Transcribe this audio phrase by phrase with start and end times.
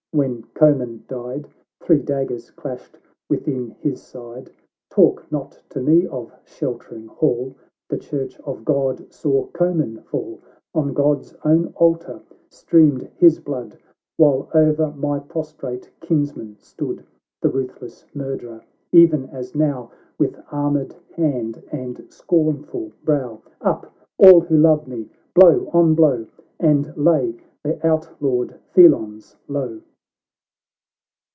[0.21, 1.47] —when Comyn died,
[1.81, 2.97] Three daggers clashed
[3.29, 4.51] within his side!
[4.89, 7.55] Talk not to me of sheltering hall,
[7.87, 10.41] The Church of God saw Comyn fall!
[10.57, 13.77] < >n (iod's own altar streamed his blood,
[14.17, 17.05] While o'er my prostrate kinsman stood
[17.41, 24.57] The ruthless murderer— e'en as now— With armed hand and scornful brow.— Up, all who
[24.57, 25.07] love me!
[25.33, 26.27] blow on blow!
[26.59, 29.79] And lay the outlawed felons low